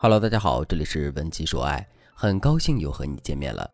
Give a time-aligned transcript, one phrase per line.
[0.00, 3.68] Hello，大家好，这里是文姬说爱，很高兴又和你见面了。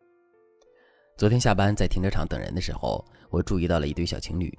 [1.18, 4.50] 昨天下班在停车场等人的时候，我注意到了一对小情侣，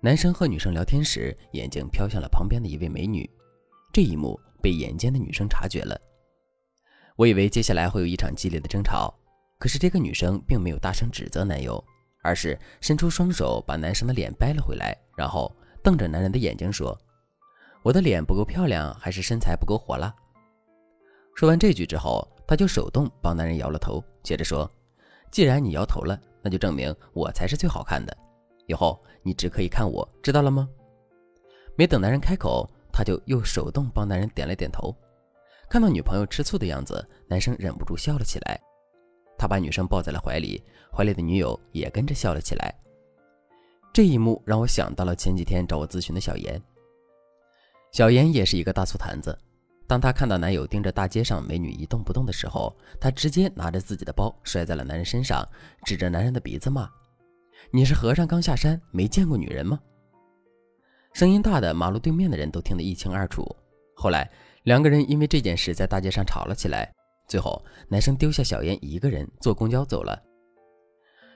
[0.00, 3.30] 男生和女生聊天时，眼睛飘向了旁边的一位美女，
[3.92, 5.96] 这一幕被眼尖的女生察觉了。
[7.14, 9.14] 我以为接下来会有一场激烈的争吵，
[9.60, 11.80] 可是这个女生并没有大声指责男友，
[12.24, 16.98] 而是伸出双手把男生的脸掰了回来，然后瞪着男人的眼睛说
[17.84, 20.12] ：“我的脸不够漂亮，还是身材不够火辣？”
[21.34, 24.70] 说完这句之后，他就手动帮男人摇了头，接着说
[25.32, 28.16] ：“既然你摇头了，那就证明我才是最好看的。
[28.66, 30.68] 以后你只可以看我，知道了吗？”
[31.74, 34.94] 没等男人开口，他就又手动帮男人点了点头。
[35.70, 38.60] 看到女朋友吃醋的样子，男生忍不住笑了起来。
[39.38, 40.62] 他把女生抱在了怀里，
[40.94, 42.72] 怀里的女友也跟着笑了起来。
[43.92, 46.62] 这一幕让我想到了前几天找我咨询的小妍。
[47.90, 49.36] 小妍也是一个大醋坛子。
[49.92, 55.46] 当她看到男友盯着大街上美女一动不动的时候，她直接拿着自己的包摔在了男人身上，
[55.84, 56.88] 指着男人的鼻子骂
[57.70, 59.78] ：“你是和尚刚下山没见过女人吗？”
[61.12, 63.44] 声音大的马路对面的人都听得一清二楚。
[63.94, 64.26] 后来
[64.62, 66.90] 两个人因为这件事在大街上吵了起来，
[67.28, 70.18] 最后男生丢下小妍一个人坐公交走了。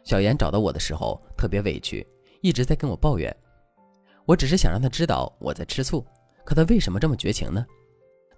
[0.02, 2.08] 小妍找到我的时候特别委屈，
[2.40, 3.36] 一直在跟我抱怨。
[4.24, 6.02] 我只是想让她知道我在吃醋，
[6.42, 7.62] 可她为什么这么绝情呢？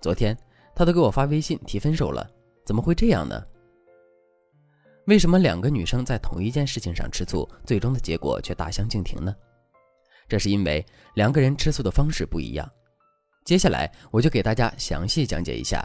[0.00, 0.36] 昨天
[0.74, 2.28] 他都给我发微信提分手了，
[2.64, 3.44] 怎么会这样呢？
[5.06, 9.34] 为什么两个女生在同一件事情上吃醋，最终的结果却大相径庭呢？
[10.28, 12.70] 这是因为两个人吃醋的方式不一样。
[13.44, 15.82] 接下来我就给大家详细讲解一下。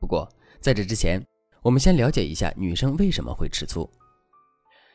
[0.00, 0.28] 不过
[0.60, 1.24] 在这之前，
[1.62, 3.88] 我们先了解一下女生为什么会吃醋。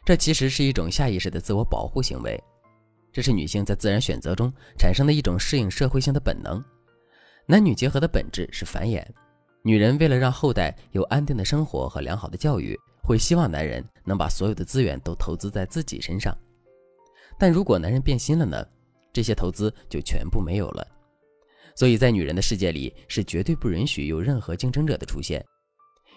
[0.06, 2.38] 这其实是一种下意识的自我保护行为，
[3.14, 6.62] 这是女性在自然选择中产生的一种适应社会性的本能。
[7.46, 9.06] 男女结合的本质是繁衍，
[9.64, 16.36] 女人为了让后代有安定的生活和良好的教育，会希望男人能把所有的资源都投资在自己身上。
[17.38, 18.66] 但如果男人变心了呢？
[19.12, 20.88] 这些投资就全部没有了。
[21.76, 25.44] 所以在女人的世界里，是绝对不允许有任何竞争者的出现。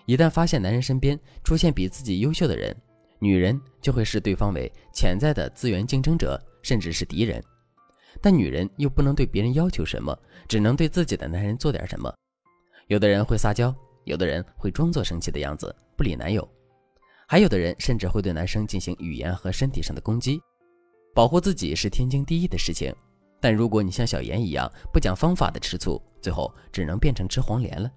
[0.07, 2.75] 一旦发现男人身边出现比自己优秀的人，
[3.19, 7.43] 女人就会视对方为潜在的资源竞争者，甚至是敌人。
[8.21, 10.17] 但女人又不能对别人要求什么，
[10.49, 12.13] 只能对自己的男人做点什么。
[12.89, 16.49] 有的人会撒娇，有的人会装作生气的样子不理男友，
[17.27, 20.41] 还有的人甚至会对男生进行语言和身体上的攻击。
[21.15, 22.95] 保护自己是天经地义的事情，
[23.41, 27.91] 但如果你像小妍一样不讲方法的吃醋，最后只能变成吃黄连了。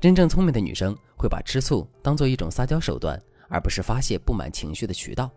[0.00, 5.30] 真正聪明的女生会把吃醋当做一种撒娇手段，而不是发泄不满情绪的渠道。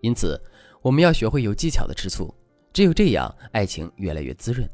[0.00, 0.40] 因此，
[0.82, 2.34] 我们要学会有技巧的吃醋。
[2.76, 4.68] 只有这样，爱情越来越滋润。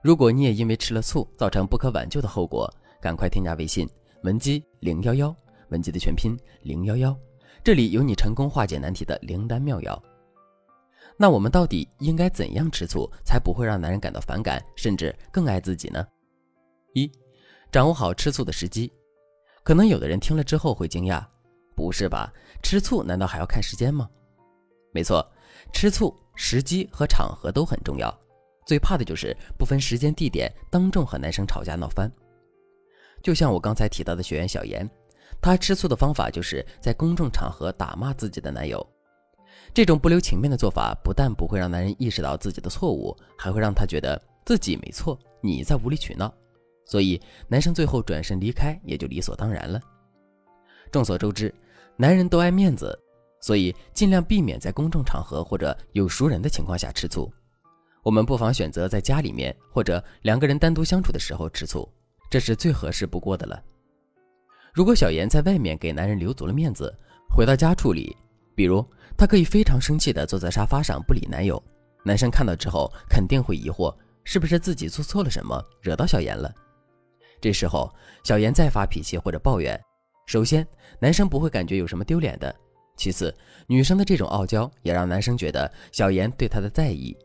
[0.00, 3.84] 如果你也因为吃了醋造成不可挽救的后果，赶快添加微信
[4.22, 5.34] 文姬零幺幺，
[5.70, 7.18] 文姬的全拼零幺幺，
[7.64, 10.00] 这里有你成功化解难题的灵丹妙药。
[11.16, 16.06] 那我们到底应该怎样吃醋，才不会让男人感到反感，甚至更爱自己呢？
[16.94, 17.10] 一，
[17.72, 18.92] 掌握好吃醋的时机。
[19.64, 21.26] 可能有的人听了之后会惊讶，
[21.74, 22.32] 不是吧？
[22.62, 24.08] 吃醋难道还要看时间吗？
[24.92, 25.28] 没错，
[25.72, 26.16] 吃醋。
[26.36, 28.16] 时机和场合都很重要，
[28.64, 32.08] 最怕的就是不分时间地点，当众和男生吵架闹翻。
[33.22, 34.88] 就像我刚才提到的学员小妍，
[35.40, 38.86] 她吃醋的方法就是在公众场合打骂自己的男友。
[39.74, 46.32] 这种不留情面的做法，不但不会让男人意识到自己的错误，还会让他觉得自己没错，你在无理取闹。
[46.84, 49.80] 所以男生最后转身离开也就理所当然了。
[50.92, 51.52] 众所周知，
[51.96, 52.96] 男人都爱面子。
[53.46, 57.32] 所以，尽量避免在公众场合或者有熟人的情况下吃醋。
[58.02, 61.88] 我们不妨选择在家里面或者两个人单独相处的时候吃醋，
[62.28, 63.62] 这是最合适不过的了。
[64.74, 66.92] 如果小妍在外面给男人留足了面子，
[67.30, 68.16] 回到家处理，
[68.56, 68.84] 比如
[69.16, 71.62] 她可以非常生气地坐在沙发上不理男友，
[72.04, 73.94] 男生看到之后肯定会疑惑，
[74.24, 76.52] 是不是自己做错了什么，惹到小妍了。
[77.40, 77.94] 这时候，
[78.24, 79.80] 小妍再发脾气或者抱怨，
[80.26, 80.66] 首先
[80.98, 82.52] 男生不会感觉有什么丢脸的。
[82.96, 83.34] 其次，
[83.66, 87.16] 女生的这种傲娇也让男生觉得小妍对他的在意。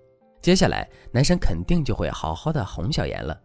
[0.42, 3.40] 接下来，男生肯定就会好好的哄小妍了。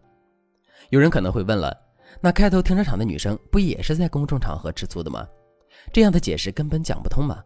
[0.89, 1.75] 有人可能会问了，
[2.21, 5.27] 那开头停车场的女生不也是在公众场合吃醋的吗？
[5.93, 7.41] 这样的解释根本讲不通嘛？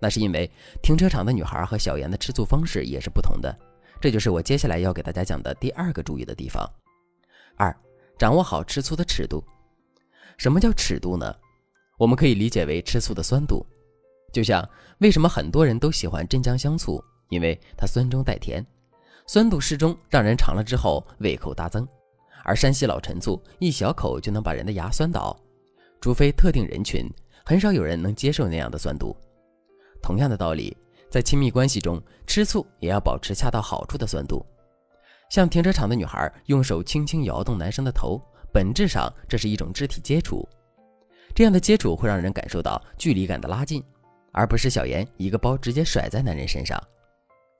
[0.00, 0.50] 那是因为
[0.82, 3.54] 停车场的女孩和小妍的吃醋方式也是不同的。
[4.00, 6.68] 这就是我接下来要给大家讲的第二个注意的地方。
[7.56, 7.74] 二，
[8.18, 9.44] 掌握好吃醋的尺度。
[10.38, 11.36] 什么叫尺度呢？
[11.98, 13.64] 我们可以理解为吃醋的酸度。
[14.32, 14.66] 就像
[14.98, 18.64] 为什么很多人都喜欢镇江香醋，因为它酸中带甜，
[19.26, 21.86] 酸度适中，让人尝了之后胃口大增。
[22.42, 25.36] 而山西老陈醋一小口就能把人的牙酸倒，
[26.00, 27.06] 除非特定人群，
[27.44, 29.14] 很少有人能接受那样的酸度。
[30.02, 30.76] 同样的道理，
[31.10, 34.44] 在亲密关系中，吃醋也要保持恰到好处的酸度。
[35.28, 38.20] 像停车场的女孩用手轻轻摇动男生的头，
[38.52, 40.48] 本质上这是一种肢体接触，
[41.34, 43.84] 这样的接触会让人感受到距离感的拉近，
[44.32, 46.80] 而不是小妍一个包直接甩在男人身上。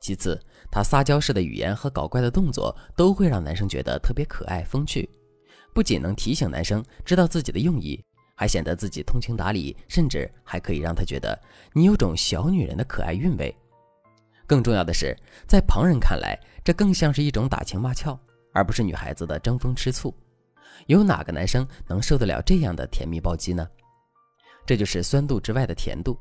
[0.01, 0.41] 其次，
[0.71, 5.09] 她撒娇式的语言和搞怪的动作都会让男生觉得特别可爱风趣，
[5.75, 8.03] 不仅能提醒男生知道自己的用意，
[8.35, 11.39] 还显得自己通情达理，甚至还可以让他觉得
[11.75, 13.55] 你有种小女人的可爱韵味。
[14.47, 15.15] 更重要的是，
[15.47, 18.19] 在旁人看来，这更像是一种打情骂俏，
[18.55, 20.15] 而不是女孩子的争风吃醋。
[20.87, 23.69] 有哪个男生能受得了这样的甜蜜暴击呢？
[24.65, 26.19] 这就是酸度之外的甜度。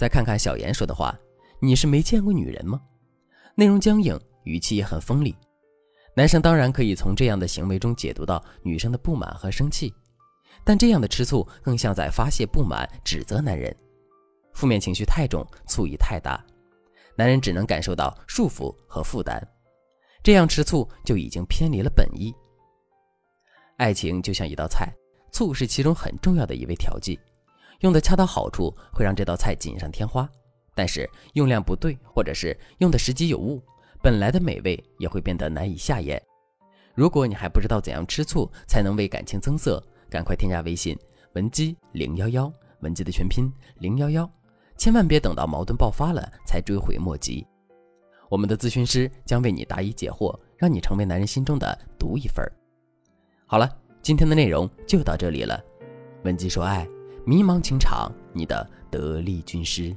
[0.00, 1.14] 再看看小妍说的话
[1.60, 2.80] ：“你是没见过女人吗？”
[3.54, 5.36] 内容僵硬，语气也很锋利。
[6.16, 9.92] 男生当然可以从这样的行为中解读到女生的不满和生气，
[10.64, 13.76] 但这样的吃醋更像在发泄不满、指责男人。
[14.54, 16.42] 负面情绪太重，醋意太大，
[17.14, 19.38] 男人只能感受到束缚和负担。
[20.22, 22.34] 这样吃醋就已经偏离了本意。
[23.76, 24.90] 爱情就像一道菜，
[25.30, 27.20] 醋是其中很重要的一味调剂，
[27.80, 30.28] 用的恰到好处会让这道菜锦上添花。
[30.74, 33.62] 但是用量不对，或者是用的时机有误，
[34.00, 36.20] 本来的美味也会变得难以下咽。
[36.94, 40.96] 如果你还不知道怎样吃醋才能为感情增色，赶快添加微信
[41.34, 44.30] 文姬零幺幺，文姬的全拼零幺幺，
[44.76, 47.46] 千万别等到矛盾爆发了才追悔莫及。
[48.28, 52.52] 我们的咨询师将为你答疑解惑，让你成为男人心中的独一份儿。
[53.46, 53.68] 好了，
[54.02, 55.62] 今天的内容就到这里了。
[56.24, 56.88] 文姬说爱，
[57.24, 59.94] 迷茫情场，你的得力军师。